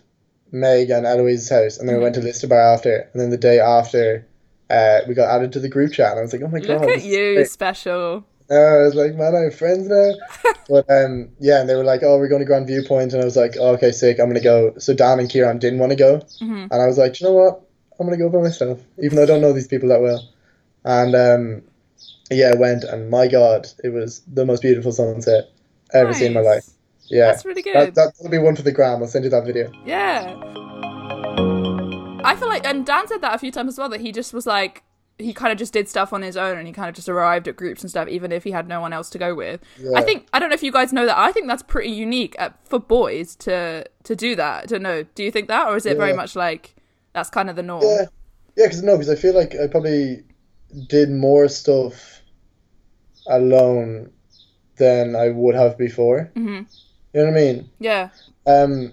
[0.50, 3.36] Meg and Eloise's house, and then we went to Lister Bar after, and then the
[3.36, 4.26] day after.
[4.70, 6.82] Uh, we got added to the group chat, and I was like, "Oh my god!"
[6.82, 8.22] Look at you, great." special.
[8.50, 10.12] Uh, I was like, man, I have friends now.
[10.68, 13.24] but um, yeah, and they were like, oh, we're going to Grand Viewpoint, and I
[13.24, 14.74] was like, oh, okay, sick, I'm gonna go.
[14.78, 16.68] So Dan and Kieran didn't want to go, Mhm.
[16.70, 17.62] and I was like, you know what,
[17.98, 20.26] I'm gonna go by myself, even though I don't know these people that well.
[20.84, 21.62] And um,
[22.30, 25.50] yeah, I went, and my god, it was the most beautiful sunset
[25.94, 26.68] I've ever seen in my life.
[27.10, 27.94] Yeah, That's really good.
[27.94, 29.00] that that'll be one for the gram.
[29.02, 29.70] I'll send you that video.
[29.84, 30.34] Yeah.
[32.24, 34.34] I feel like, and Dan said that a few times as well, that he just
[34.34, 34.82] was like,
[35.18, 37.48] he kind of just did stuff on his own and he kind of just arrived
[37.48, 39.60] at groups and stuff, even if he had no one else to go with.
[39.96, 42.36] I think, I don't know if you guys know that, I think that's pretty unique
[42.38, 44.62] uh for boys to to do that.
[44.64, 45.04] I don't know.
[45.14, 45.66] Do you think that?
[45.68, 46.76] Or is it very much like,
[47.14, 47.82] that's kind of the norm?
[47.82, 48.04] Yeah,
[48.56, 50.22] yeah, because no, because I feel like I probably
[50.88, 52.20] did more stuff
[53.28, 54.10] alone
[54.76, 56.30] than I would have before.
[56.34, 56.62] hmm
[57.12, 57.70] You know what I mean?
[57.78, 58.10] Yeah.
[58.46, 58.92] Um,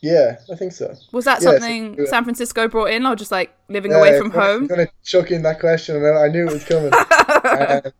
[0.00, 0.94] yeah, I think so.
[1.12, 4.26] Was that Yeah, so- something San Francisco brought in or just like living away from
[4.32, 4.62] I'm home?
[4.62, 6.92] I'm gonna chuck in that question, and I I knew it was coming.
[7.44, 7.92] Um,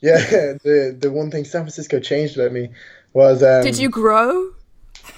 [0.00, 0.18] yeah,
[0.64, 2.70] the the one thing San Francisco changed about me
[3.12, 4.52] was um, Did you grow?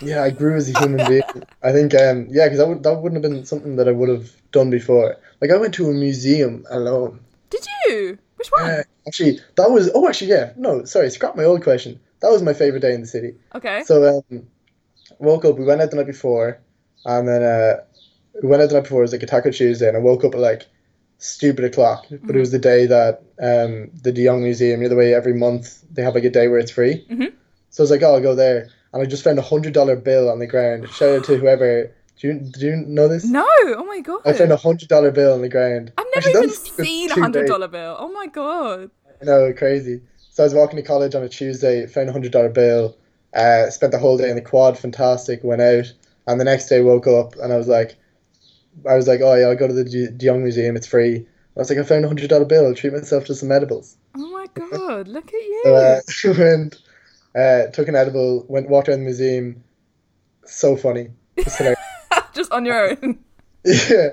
[0.00, 1.22] Yeah, I grew as a human being.
[1.62, 4.08] I think um, yeah, because that would that wouldn't have been something that I would
[4.08, 5.16] have done before.
[5.40, 7.20] Like I went to a museum alone.
[7.50, 8.18] Did you?
[8.36, 8.70] Which one?
[8.70, 12.00] Uh, actually, that was oh, actually yeah, no, sorry, scrap my old question.
[12.20, 13.34] That was my favorite day in the city.
[13.54, 13.82] okay.
[13.84, 14.46] So um,
[15.18, 15.58] woke up.
[15.58, 16.60] We went out the night before,
[17.04, 17.82] and then uh,
[18.42, 19.00] we went out the night before.
[19.00, 20.66] It was like a Taco Tuesday, and I woke up at like
[21.18, 24.90] stupid o'clock, but it was the day that um, the De Young Museum, you know,
[24.90, 27.04] the way every month they have like a day where it's free.
[27.10, 27.32] Mhm.
[27.70, 28.68] So I was like, oh, I'll go there.
[28.92, 30.88] And I just found a hundred dollar bill on the ground.
[30.90, 31.92] Shout out to whoever.
[32.20, 33.24] Do you, do you know this?
[33.24, 34.22] No, oh my god.
[34.26, 35.92] I found a hundred dollar bill on the ground.
[35.96, 37.96] I've never Actually, even seen a hundred dollar bill.
[37.98, 38.90] Oh my god.
[39.22, 40.00] No, crazy.
[40.38, 42.96] So I was walking to college on a Tuesday, found a hundred dollar bill,
[43.34, 45.92] uh, spent the whole day in the quad, fantastic, went out,
[46.28, 47.96] and the next day woke up and I was like,
[48.88, 51.16] I was like, oh yeah, I'll go to the De De Young Museum, it's free.
[51.16, 53.96] I was like, I found a hundred dollar bill, I'll treat myself to some edibles.
[54.16, 55.08] Oh my god.
[55.08, 55.62] Look at you.
[55.64, 56.82] So uh, went,
[57.34, 59.64] uh, took an edible, went walked around the museum.
[60.44, 61.08] So funny.
[61.42, 61.60] Just.
[62.32, 63.18] Just on your own.
[63.64, 64.10] Yeah,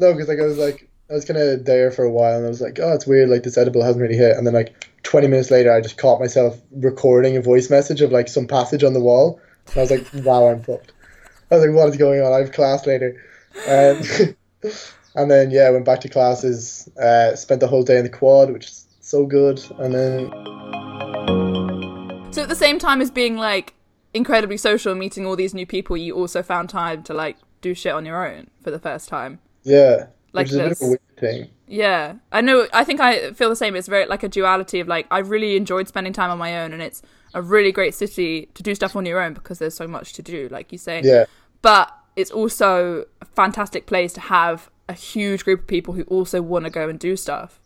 [0.00, 2.46] no, because like I was like I was kind of there for a while, and
[2.46, 3.28] I was like, oh, it's weird.
[3.28, 6.20] Like this edible hasn't really hit, and then like twenty minutes later, I just caught
[6.20, 9.40] myself recording a voice message of like some passage on the wall.
[9.68, 10.92] And I was like, wow, I'm fucked.
[11.50, 12.32] I was like, what is going on?
[12.32, 13.20] I have class later,
[13.66, 14.02] um,
[15.16, 16.88] and then yeah, I went back to classes.
[16.96, 20.30] Uh, spent the whole day in the quad, which is so good, and then
[22.32, 23.74] So at the same time as being like
[24.14, 27.92] incredibly social, meeting all these new people, you also found time to like do shit
[27.92, 29.40] on your own for the first time.
[29.64, 30.82] yeah, Like which a bit of this.
[30.82, 31.50] a weird thing.
[31.66, 32.66] Yeah, I know.
[32.72, 33.76] I think I feel the same.
[33.76, 36.72] It's very like a duality of like I really enjoyed spending time on my own,
[36.72, 37.02] and it's
[37.34, 40.22] a really great city to do stuff on your own because there's so much to
[40.22, 41.00] do, like you say.
[41.04, 41.26] Yeah,
[41.62, 46.42] But it's also a fantastic place to have a huge group of people who also
[46.42, 47.60] want to go and do stuff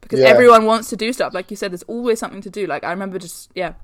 [0.00, 0.26] because Yeah.
[0.26, 1.32] everyone wants to do stuff.
[1.34, 2.66] Like you said, there's always something to do.
[2.66, 3.74] Like I remember just yeah,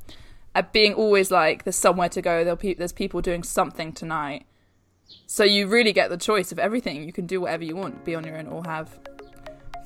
[0.73, 2.43] being always like there's somewhere to go.
[2.45, 4.45] There'll pe- there's people doing something tonight.
[5.35, 7.03] So you really get the choice of everything.
[7.05, 8.91] You can do whatever you want, be on your own, or have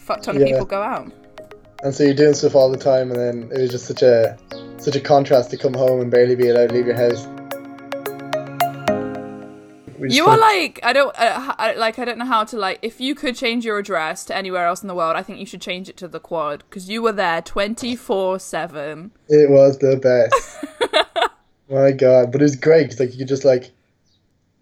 [0.01, 0.49] fuck ton of Yeah.
[0.49, 1.13] people go out.
[1.85, 4.37] and so you're doing stuff all the time, and then it was just such a
[4.79, 7.29] such a contrast to come home and barely be allowed to leave your house.
[10.01, 13.01] You are like I don't uh, I, like I don't know how to like if
[13.01, 15.61] you could change your address to anywhere else in the world, I think you should
[15.61, 19.13] change it to the quad because you were there twenty four seven.
[19.29, 21.31] It was the best.
[21.71, 23.71] My God, but it was great 'cause, like you could just like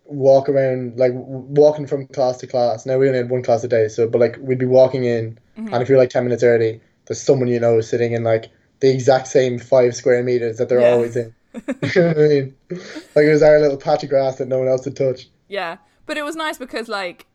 [0.04, 2.86] walk around, like walking from class to class.
[2.86, 5.38] Now we only had one class a day, so but like we'd be walking in,
[5.58, 5.72] mm-hmm.
[5.72, 8.90] and if you're like ten minutes early, there's someone you know sitting in like the
[8.92, 10.92] exact same five square meters that they're Yeah.
[10.92, 11.34] always in.
[11.54, 12.54] you know I mean?
[12.70, 15.30] Like it was our little patch of grass that no one else had touched.
[15.48, 17.26] Yeah, but it was nice because like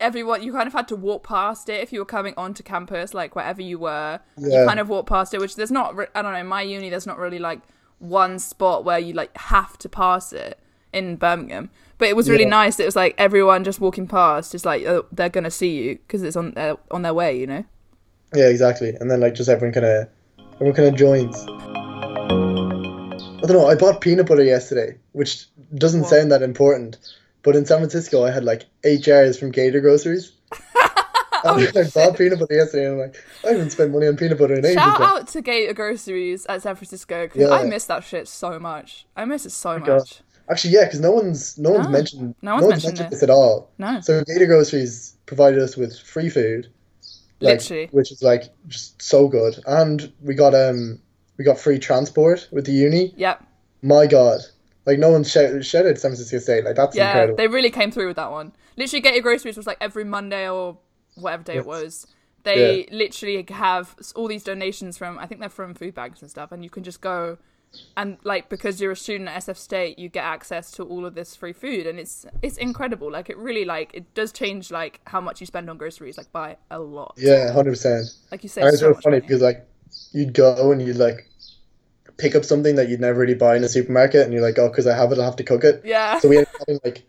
[0.00, 3.14] everyone you kind of had to walk past it if you were coming onto campus,
[3.14, 4.20] like wherever you were.
[4.36, 4.62] Yeah.
[4.62, 5.96] You kind of walk past it, which there's not.
[5.96, 6.38] Re- I don't know.
[6.38, 7.60] In my uni, there's not really like
[7.98, 10.58] one spot where you like have to pass it
[10.92, 11.70] in Birmingham.
[12.02, 12.48] But it was really Yeah.
[12.48, 12.80] nice.
[12.80, 16.24] It was like everyone just walking past, just like oh, they're gonna see you because
[16.24, 17.64] it's on their on their way, you know.
[18.34, 18.96] Yeah, exactly.
[18.98, 20.08] And then like just everyone kind of
[20.54, 21.36] everyone kind of joins.
[21.46, 23.68] I don't know.
[23.68, 26.10] I bought peanut butter yesterday, which doesn't What?
[26.10, 26.98] sound that important,
[27.44, 30.32] but in San Francisco, I had like eight jars from Gator Groceries.
[31.44, 34.38] Oh, I bought peanut butter yesterday, and I'm like, I haven't spent money on peanut
[34.38, 34.74] butter in ages.
[34.74, 37.50] Shout but- out to Gator Groceries at San Francisco because Yeah.
[37.50, 39.06] I miss that shit so much.
[39.16, 39.98] I miss it so oh God.
[40.00, 40.22] much.
[40.52, 43.10] Actually, yeah, because no one's no one's No, mentioned no one's mentioned it.
[43.10, 43.70] this at all.
[43.78, 46.68] No, So Gator Groceries provided us with free food,
[47.40, 47.88] like, Literally.
[47.92, 51.00] which is like just so good, and we got um
[51.38, 53.14] we got free transport with the uni.
[53.16, 53.42] yep.
[53.82, 54.40] My God,
[54.86, 57.36] like no one shout, shouted San Francisco State, like that's Yeah, incredible.
[57.36, 58.52] they really came through with that one.
[58.76, 60.78] Literally, Gator Groceries was like every Monday or
[61.16, 62.06] whatever day it was.
[62.44, 66.50] They literally have all these donations from, I think they're from food banks and stuff,
[66.52, 67.38] and you can just go
[67.96, 71.14] and like because you're a student at SF State, you get access to all of
[71.14, 73.10] this free food, and it's it's incredible.
[73.10, 76.30] Like it really like it does change like how much you spend on groceries, like
[76.32, 77.14] by a lot.
[77.16, 78.06] Yeah, hundred percent.
[78.30, 79.20] Like you say, it's so funny money.
[79.20, 79.66] because like
[80.12, 81.28] you'd go and you'd like
[82.18, 84.68] pick up something that you'd never really buy in a supermarket, and you're like, oh,
[84.68, 85.82] because I have it, I'll have to cook it.
[85.84, 86.18] yeah.
[86.18, 86.46] So we had
[86.84, 87.04] like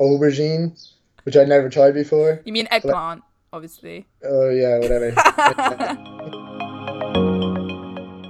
[0.00, 0.78] aubergine,
[1.24, 2.42] which I'd never tried before.
[2.44, 4.06] you mean eggplant, obviously.
[4.24, 5.12] Oh yeah, whatever.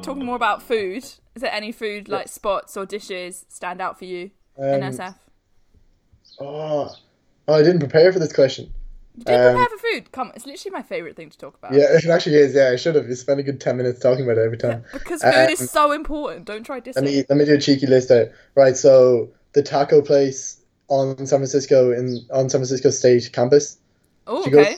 [0.09, 4.05] Talking more about food, is there any food like spots or dishes stand out for
[4.07, 5.14] you in Um, SF?
[6.40, 6.94] oh,
[7.49, 8.73] oh, I didn't prepare for this question.
[9.27, 10.12] You um, prepare for food?
[10.12, 11.73] Come, it's literally my favorite thing to talk about.
[11.73, 12.55] Yeah, it actually is.
[12.55, 13.09] Yeah, I should have.
[13.09, 14.85] You spent a good ten minutes talking about it every time.
[14.92, 16.44] Because food Um, is so important.
[16.47, 16.97] Don't try dissing.
[16.97, 18.29] Let me let me do a cheeky list out.
[18.55, 23.79] Right, so the taco place on San Francisco in on San Francisco State campus.
[24.27, 24.77] oh, she goes- okay.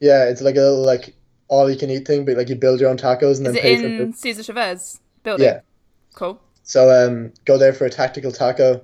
[0.00, 1.14] Yeah, it's like a little like
[1.48, 3.56] all you can eat thing, but like you build your own tacos and Is then
[3.56, 4.16] it pay for in food.
[4.18, 5.46] Cesar Chavez building?
[5.46, 5.60] Yeah.
[6.14, 6.40] Cool.
[6.62, 8.80] So um, go there for a tactical taco,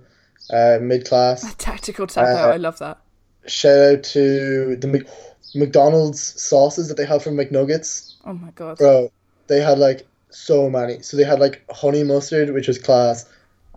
[0.53, 1.55] uh, mid class.
[1.57, 2.29] Tactical taco.
[2.31, 2.99] Uh, I love that.
[3.47, 5.09] Shout out to the Mc-
[5.55, 8.77] McDonald's sauces that they have from McNuggets, Oh my god.
[8.79, 9.11] bro.
[9.47, 11.01] They had like so many.
[11.03, 13.27] So they had like honey mustard, which was class,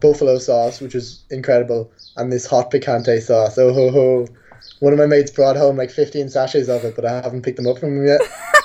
[0.02, 3.58] buffalo sauce, which was incredible, and this hot picante sauce.
[3.58, 4.28] Oh ho ho,
[4.80, 7.58] One of my mates brought home like 15 sachets of it, but I haven't picked
[7.58, 8.22] them up from him yet.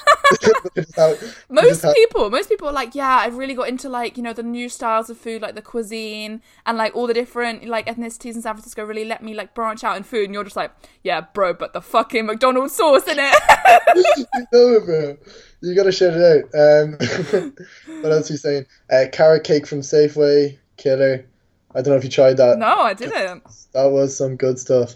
[0.97, 1.15] How-
[1.51, 4.33] Most how- people, most people are like, yeah, I've really got into like you know
[4.33, 8.35] the new styles of food, like the cuisine and like all the different like ethnicities
[8.35, 8.85] in San Francisco.
[8.85, 10.71] Really let me like branch out in food, and you're just like,
[11.03, 14.27] yeah, bro, but the fucking McDonald's sauce in it.
[14.53, 15.17] no, bro.
[15.61, 16.23] You gotta shout it
[16.55, 16.55] out.
[16.55, 17.53] Um,
[18.03, 18.67] what else are you saying?
[18.93, 21.27] Uh, carrot cake from Safeway, killer.
[21.75, 22.59] I don't know if you tried that.
[22.59, 23.43] no, I didn't.
[23.73, 24.95] That was some good stuff.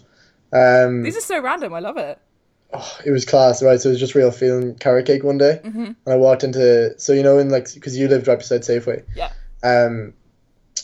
[0.51, 1.73] Um, These are so random.
[1.73, 2.19] I love it.
[2.73, 3.79] Oh, it was class, right?
[3.79, 5.83] So it was just real feeling carrot cake one day, Mm-hmm.
[5.85, 6.93] and I walked into.
[6.99, 9.03] So you know, in like, because you lived right beside Safeway.
[9.15, 9.31] Yeah.
[9.63, 10.13] Um,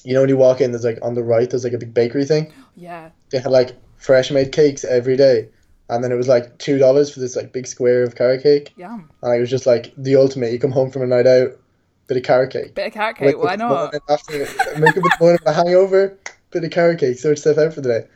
[0.06, 1.94] you know when you walk in, there's like on the right, there's like a big
[1.94, 2.54] bakery thing.
[2.76, 3.10] Yeah.
[3.32, 5.50] They had like fresh made cakes every day,
[5.90, 8.72] and then it was like two dollars for this like big square of carrot cake.
[8.78, 9.10] Yum.
[9.22, 10.54] And it was just like the ultimate.
[10.54, 11.50] You come home from a night out,
[12.08, 12.76] bit of carrot cake.
[12.76, 13.38] Bit of carrot cake.
[13.38, 13.94] Why not?
[14.08, 14.32] After,
[14.80, 16.18] make up the morning with a hangover,
[16.52, 18.08] bit of carrot cake, sort yourself out for the day.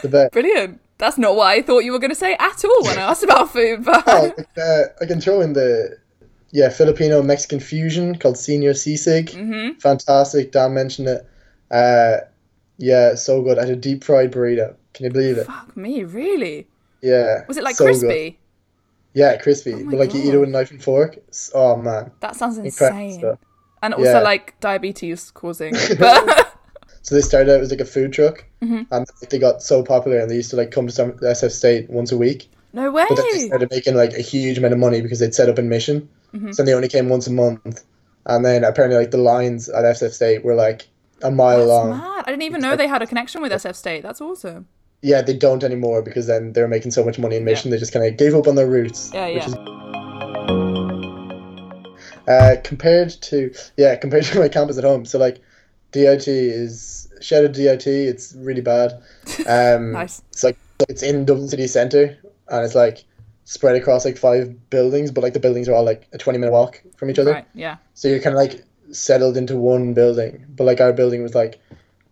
[0.00, 0.32] The best.
[0.32, 0.80] Brilliant.
[0.98, 3.22] That's not what I thought you were going to say at all when I asked
[3.22, 5.98] about food, but Oh, uh, I can throw in the
[6.52, 9.30] yeah Filipino Mexican fusion called Señor Sisig.
[9.34, 9.80] Mhm.
[9.80, 10.52] Fantastic.
[10.52, 11.26] Dan mentioned it.
[11.70, 12.18] Uh,
[12.78, 13.58] yeah, so good.
[13.58, 14.74] I had a deep fried burrito.
[14.94, 15.46] Can you believe it?
[15.46, 16.66] fuck me, really?
[17.02, 17.44] Yeah.
[17.48, 18.00] Was it like so good.
[18.00, 18.38] crispy?
[19.12, 19.74] Yeah, crispy.
[19.74, 21.18] my but like you eat it with a knife and fork.
[21.54, 22.10] Oh man.
[22.20, 23.22] That sounds insane.
[23.82, 24.20] And also Yeah.
[24.20, 25.74] like diabetes causing.
[25.98, 26.52] But
[27.06, 28.92] So they started out as like a food truck, Mm-hmm.
[28.92, 31.88] and they got so popular, and they used to like come to some SF State
[31.88, 32.48] once a week.
[32.72, 33.04] no way.
[33.08, 35.56] But then they started making like a huge amount of money because they'd set up
[35.60, 36.08] in Mission.
[36.34, 36.50] Mm-hmm.
[36.50, 37.84] So they only came once a month,
[38.24, 40.88] and then apparently like the lines at SF State were like
[41.22, 41.90] a mile That's long.
[41.90, 42.24] mad.
[42.26, 44.02] I didn't even know they had a connection with SF State.
[44.02, 44.66] That's awesome.
[45.02, 47.78] Yeah, they don't anymore because then they were making so much money in Mission, they
[47.78, 49.12] just kind of gave up on their roots.
[49.14, 49.46] Yeah, yeah.
[49.46, 49.54] is
[52.28, 55.04] uh, compared to yeah, compared to my campus at home.
[55.04, 55.38] So like,
[55.96, 57.86] DIT is shout out DIT.
[57.86, 58.92] It's really bad.
[59.48, 60.22] Um, Nice.
[60.30, 63.04] It's like it's in Dublin city centre, and it's like
[63.44, 66.52] spread across like five buildings, but like the buildings are all like a twenty minute
[66.52, 67.32] walk from each other.
[67.32, 67.46] Right.
[67.54, 67.76] Yeah.
[67.94, 71.60] So you're kind of like settled into one building, but like our building was like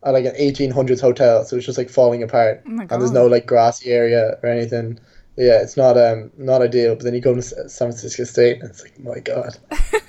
[0.04, 3.26] at like an 1800s hotel, so it's just like falling apart, Oh and there's no
[3.26, 4.98] like grassy area or anything.
[5.36, 6.94] Yeah, it's not um not ideal.
[6.94, 9.58] But then you go to San Francisco State, and it's like my god,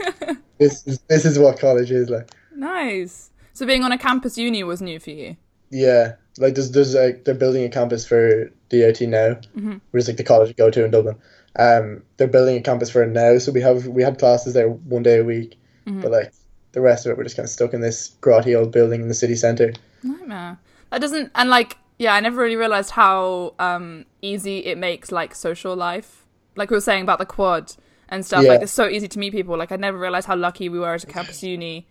[0.59, 2.29] this is this is what college is like.
[2.55, 3.31] Nice.
[3.55, 5.37] So being on a campus uni was new for you.
[5.71, 9.81] Yeah, like there's there's like they're building a campus for DIT now, Mhm.
[9.91, 11.15] which is like the college you go to in Dublin.
[11.57, 14.69] Um, they're building a campus for it now, so we have we had classes there
[14.69, 16.01] one day a week, Mm-hmm.
[16.01, 16.33] but like
[16.73, 19.07] the rest of it, we're just kind of stuck in this grotty old building in
[19.07, 19.71] the city centre.
[20.03, 20.57] Nightmare.
[20.91, 25.33] That doesn't and like yeah, I never really realized how um easy it makes like
[25.33, 26.25] social life.
[26.57, 27.71] Like we were saying about the quad
[28.09, 28.43] and stuff.
[28.43, 28.49] Yeah.
[28.51, 29.57] Like it's so easy to meet people.
[29.57, 31.87] Like I never realized how lucky we were at a campus uni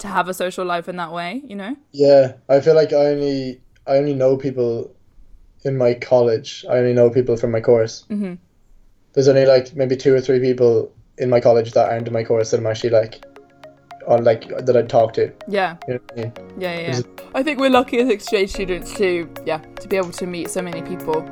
[0.00, 1.40] to have a social life in that way.
[1.44, 1.76] You know?
[1.92, 4.94] Yeah, I feel like I only I only know people
[5.64, 6.64] in my college.
[6.68, 8.04] I only know people from my course.
[8.10, 8.38] Mhm.
[9.12, 12.24] There's only like maybe two or three people in my college that aren't in my
[12.24, 13.24] course that I'm actually like
[14.06, 15.32] on like that I'd talk to.
[15.48, 15.76] Yeah.
[15.86, 16.32] You know I mean?
[16.58, 16.96] Yeah, yeah.
[16.96, 17.24] Yeah.
[17.34, 20.62] I think we're lucky as exchange students to yeah to be able to meet so
[20.62, 21.24] many people.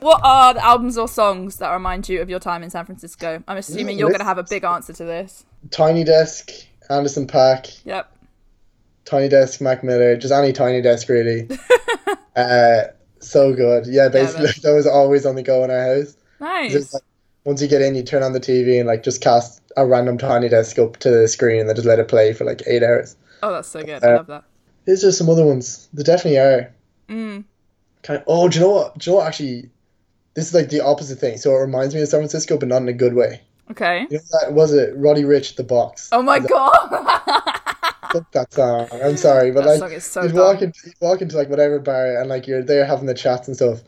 [0.00, 3.42] What are the albums or songs that remind you of your time in San Francisco?
[3.46, 5.44] I'm assuming you're going to have a big answer to this.
[5.70, 6.50] Tiny Desk,
[6.88, 8.16] Anderson .Paak, Yep.
[9.04, 11.48] Tiny Desk, Mac Miller, just any Tiny Desk really.
[12.36, 12.82] uh,
[13.18, 13.86] so good.
[13.86, 16.16] Yeah, basically that's- that was always on the go in our house.
[16.40, 16.94] Nice.
[16.94, 17.02] Like,
[17.44, 20.16] once you get in, you turn on the TV and like just cast a random
[20.18, 22.82] Tiny Desk up to the screen and then just let it play for like eight
[22.82, 23.16] hours.
[23.42, 24.02] oh, that's so good.
[24.04, 24.44] I uh, love that.
[24.86, 25.88] There's just some other ones.
[25.92, 26.72] There definitely are.
[27.08, 27.44] Mm.
[28.02, 28.24] Kind of.
[28.26, 28.98] Oh, do you know what?
[28.98, 29.28] Do you know what?
[29.28, 29.70] Actually,
[30.34, 31.36] this is like the opposite thing.
[31.38, 33.40] So it reminds me of San Francisco, but not in a good way.
[33.70, 34.06] Okay.
[34.10, 34.92] You know that was it?
[34.96, 36.08] Roddy Ricch, the box.
[36.12, 37.36] Oh my god.
[38.32, 38.88] That song.
[38.92, 42.20] I'm sorry, but that like so you'd walk into you'd walk into like whatever bar
[42.20, 43.82] and like you're there having the chats and stuff,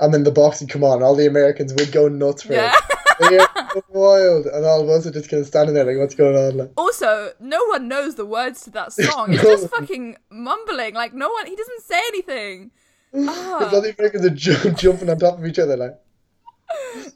[0.00, 1.00] and then the box would come on.
[1.00, 2.74] All the Americans would go nuts for Yeah.
[3.20, 3.48] it.
[3.74, 6.34] They're wild, and all of us are just kind of standing there like, what's going
[6.36, 6.56] on?
[6.56, 9.32] Like, Also, no one knows the words to that song.
[9.34, 9.50] It's No.
[9.56, 10.94] just fucking mumbling.
[10.94, 11.46] Like no one.
[11.46, 12.72] He doesn't say anything.
[13.14, 13.70] Ah.
[13.72, 15.98] all the Americans are ju- jumping on top of each other like.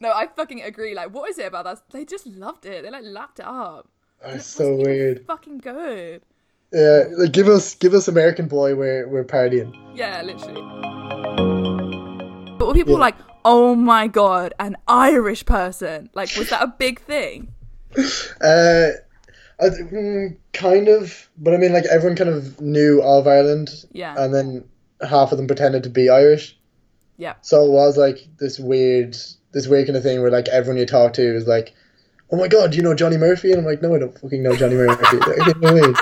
[0.00, 0.94] No, I fucking agree.
[0.94, 1.83] Like, what is it about that?
[1.90, 2.83] They just loved it.
[2.83, 3.88] They like lapped it up.
[4.24, 5.24] Oh, it's so weird.
[5.26, 6.22] Fucking good.
[6.72, 8.74] Yeah, like give us give us American Boy.
[8.74, 9.74] We're we're partying.
[9.94, 10.62] Yeah, literally.
[12.59, 13.00] But were people Yeah.
[13.00, 16.09] like, oh my god, an Irish person?
[16.14, 17.48] Like, was that a big thing?
[18.40, 18.92] Uh,
[19.61, 24.14] I, mm, kind of, but I mean, like everyone kind of knew of Ireland, Yeah.
[24.18, 24.64] and then
[25.03, 26.59] half of them pretended to be Irish.
[27.19, 27.35] Yeah.
[27.43, 29.17] So it was like this weird,
[29.53, 31.75] this weird kind of thing where like everyone you talk to is like,
[32.31, 34.43] "Oh my god, do you know Johnny Murphy?" And I'm like, "No, I don't fucking
[34.43, 35.05] know Johnny Murphy."
[35.47, 35.95] You know I mean?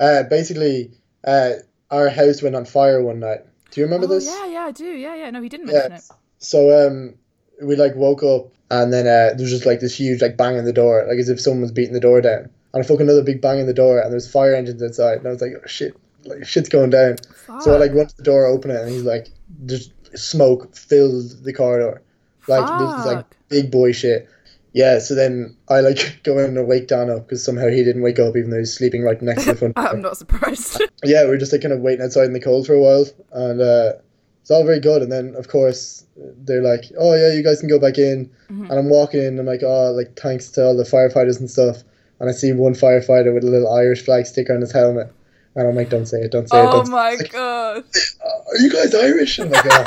[0.00, 0.90] Uh, basically,
[1.26, 1.50] uh,
[1.90, 3.40] our house went on fire one night.
[3.70, 4.26] Do you remember Oh, this?
[4.26, 4.84] yeah, yeah, I do.
[4.86, 5.30] Yeah, yeah.
[5.30, 5.96] No, he didn't mention Yeah.
[5.98, 6.04] it.
[6.38, 7.14] So um,
[7.62, 10.56] we like woke up and then uh, there was just like this huge like bang
[10.56, 12.50] in the door, like as if someone was beating the door down.
[12.72, 15.26] And I fucking another big bang in the door, and there's fire engines outside, and
[15.26, 17.16] I was like, oh shit, like shit's going down.
[17.60, 19.28] So I like went to the door, open it, and he's like,
[19.66, 22.02] just smoke filled the corridor,
[22.48, 24.28] like this is like big boy shit.
[24.72, 24.98] Yeah.
[24.98, 28.18] So then I like go in and wake Dan up because somehow he didn't wake
[28.18, 29.74] up even though he's sleeping right next to the front.
[29.78, 30.82] I'm not surprised.
[31.04, 33.06] yeah, we were just like kind of waiting outside in the cold for a while,
[33.32, 33.92] and uh,
[34.40, 35.02] it's all very good.
[35.02, 38.68] And then of course they're like, "Oh yeah, you guys can go back in." Mhm.
[38.70, 41.82] And I'm walking in, I'm like, "Oh, like thanks to all the firefighters and stuff."
[42.20, 45.12] And I see one firefighter with a little Irish flag sticker on his helmet,
[45.56, 47.18] and I'm like, "Don't say it, don't say it." oh Don't say my it.
[47.20, 47.84] Like, god.
[48.48, 49.38] Are you guys Irish?
[49.38, 49.84] I'm like, "Oh."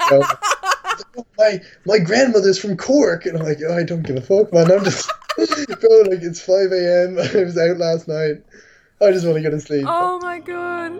[1.16, 4.52] "Oh, my my grandmother's from Cork, and I'm like, oh, I don't give a fuck,
[4.52, 4.70] man.
[4.70, 7.18] I'm just, bro, like it's 5 a.m.
[7.18, 8.42] I was out last night.
[9.00, 9.84] I just want to go to sleep.
[9.88, 10.92] Oh my god.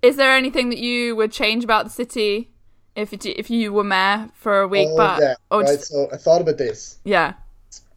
[0.00, 2.50] Is there anything that you would change about the city
[2.94, 4.88] if it, if you were mayor for a week?
[4.90, 5.66] Oh, but yeah, right.
[5.66, 6.98] just, So I thought about this.
[7.04, 7.34] yeah.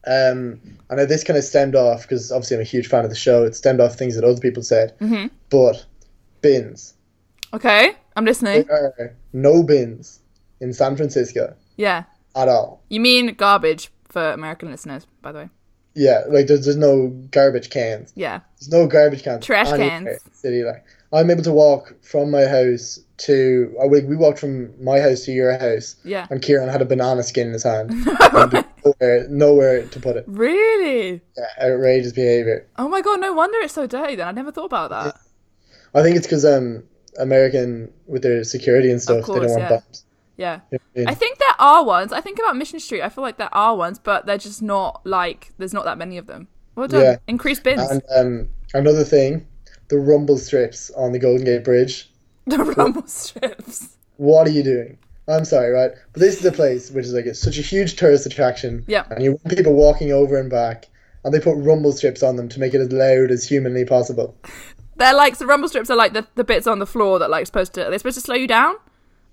[0.07, 0.59] Um,
[0.89, 3.15] I know this kind of stemmed off because obviously I'm a huge fan of the
[3.15, 3.43] show.
[3.43, 5.85] It stemmed off things that other people said, hmm but
[6.41, 6.93] bins.
[7.53, 8.63] Okay, I'm listening.
[8.63, 10.19] There are no bins
[10.59, 12.03] in San Francisco Yeah.
[12.35, 12.81] at all.
[12.89, 15.49] You mean garbage for American listeners, by the way.
[15.93, 18.13] Yeah, like there's, there's no garbage cans.
[18.15, 18.39] Yeah.
[18.59, 19.45] There's no garbage cans.
[19.45, 20.21] Trash cans.
[20.31, 23.75] City like I'm able to walk from my house to.
[23.79, 26.27] Oh, we, we walked from my house to your house, Yeah.
[26.29, 27.91] and Kieran had a banana skin in his hand.
[28.85, 30.25] nowhere, nowhere to put it.
[30.27, 31.21] really?
[31.37, 32.67] Yeah, outrageous behavior.
[32.77, 34.27] Oh my god, no wonder it's so dirty then.
[34.27, 35.19] I never thought about that.
[35.93, 36.83] I think it's because um
[37.19, 39.69] American with their security and stuff, they don't want yeah.
[39.69, 40.05] bombs.
[40.37, 40.59] Yeah.
[40.71, 41.11] You know what I?
[41.11, 42.13] I think there are ones.
[42.13, 43.01] I think about Mission Street.
[43.01, 46.17] I feel like there are ones, but they're just not like there's not that many
[46.17, 46.47] of them.
[46.75, 47.01] Well done.
[47.01, 47.17] Yeah.
[47.27, 47.81] Increase bins.
[47.81, 49.45] And um, another thing,
[49.91, 52.09] the rumble strips on the Golden Gate Bridge.
[52.47, 53.95] the rumble strips.
[54.17, 54.97] What are you doing?
[55.27, 55.91] I'm sorry, right?
[56.13, 58.83] But this is a place which is like it's such a huge tourist attraction.
[58.87, 59.05] Yeah.
[59.11, 60.87] And you want people walking over and back,
[61.23, 64.35] and they put rumble strips on them to make it as loud as humanly possible.
[64.97, 67.45] They're like the rumble strips are like the, the bits on the floor that like
[67.45, 67.85] supposed to.
[67.87, 68.75] Are they supposed to slow you down?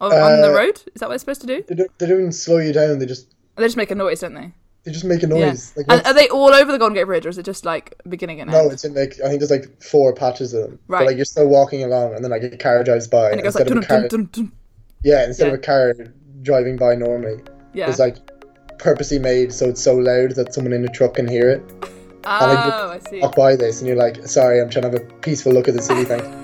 [0.01, 0.77] On, on the Uh, road?
[0.94, 1.62] Is that what they're supposed to do?
[1.66, 2.99] They don't, they don't slow you down.
[3.01, 4.53] They just They just make a noise, don't they?
[4.88, 5.48] They just make a Yeah.
[5.51, 5.72] noise.
[5.77, 7.94] Like And are they all over the Golden Gate Bridge, or is it just like
[8.09, 8.72] beginning and no, end?
[8.72, 10.79] it's in like I think there's like four patches of them.
[10.88, 11.01] Right.
[11.01, 13.42] But like you're still walking along, and then like a car drives by, and it
[13.42, 14.53] goes like instead dun, of a car, dun, dun, dun.
[15.05, 15.53] yeah, instead Yeah.
[15.53, 15.94] of a car
[16.42, 17.40] driving by normally,
[17.74, 17.90] Yeah.
[17.90, 18.16] it's like
[18.79, 21.62] purposely made so it's so loud that someone in a truck can hear it.
[22.24, 23.20] Oh, I see.
[23.20, 25.74] Walk by this, and you're like, sorry, I'm trying to have a peaceful look at
[25.74, 26.05] the city.
[26.05, 26.38] Thank you.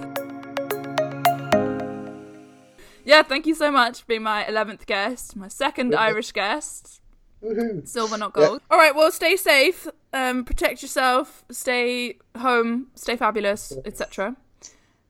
[3.07, 7.00] Yeah, thank you so much for being my 11th guest, my second Irish guest.
[7.44, 7.87] Woohoo.
[7.87, 8.46] Silver, not Yeah.
[8.48, 8.62] gold.
[8.70, 14.37] All right, well, stay safe, um, protect yourself, stay home, stay fabulous, etc.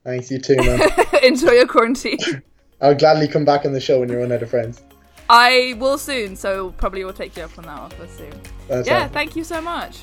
[0.04, 0.80] Thanks, you too, man.
[1.22, 2.18] Enjoy your quarantine.
[2.80, 4.82] I'll gladly come back on the show when you run out of friends.
[5.30, 8.32] I will soon, so probably will take you up on that offer soon.
[8.68, 9.08] That's Yeah, all.
[9.08, 10.00] thank you so much.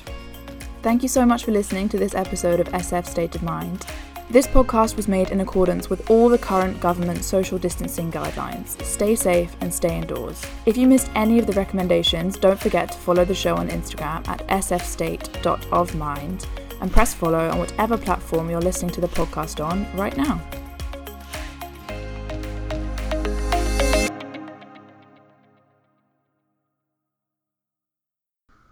[0.82, 3.86] Thank you so much for listening to this episode of SF State of Mind.
[4.32, 8.82] This podcast was made in accordance with all the current government social distancing guidelines.
[8.82, 10.42] Stay safe and stay indoors.
[10.64, 14.26] If you missed any of the recommendations, don't forget to follow the show on Instagram
[14.26, 16.46] at sfstate.ofmind
[16.80, 20.40] and press follow on whatever platform you're listening to the podcast on right now.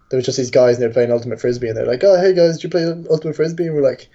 [0.08, 2.34] there was just these guys and they're playing Ultimate Frisbee and they're like, oh, hey
[2.34, 3.66] guys, did you play Ultimate Frisbee?
[3.66, 4.10] And we're like,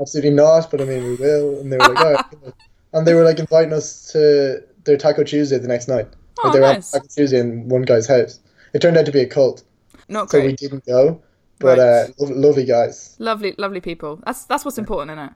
[0.00, 1.60] absolutely not, but I mean, we will.
[1.60, 2.24] And they were like, all right.
[2.94, 6.08] And they were like inviting us to their Taco Tuesday the next night.
[6.38, 6.92] Oh, Like, they were nice.
[6.92, 8.40] having Taco Tuesday in one guy's house.
[8.72, 9.62] It turned out to be a cult,
[10.08, 10.46] Not so great.
[10.46, 11.20] we didn't go.
[11.58, 11.80] But Right.
[11.80, 13.14] uh, lo- lovely guys.
[13.18, 14.20] Lovely, lovely people.
[14.24, 15.32] That's that's what's important, isn't it?